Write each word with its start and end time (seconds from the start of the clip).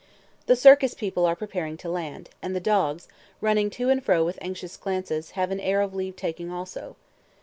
The 0.47 0.55
circus 0.55 0.95
people 0.95 1.27
are 1.27 1.35
preparing 1.35 1.77
to 1.77 1.87
land; 1.87 2.31
and 2.41 2.55
the 2.55 2.59
dogs, 2.59 3.07
running 3.39 3.69
to 3.77 3.91
and 3.91 4.03
fro 4.03 4.25
with 4.25 4.39
anxious 4.41 4.75
glances, 4.75 5.29
have 5.37 5.51
an 5.51 5.59
air 5.59 5.81
of 5.81 5.93
leave 5.93 6.15
taking 6.15 6.51
also. 6.51 6.95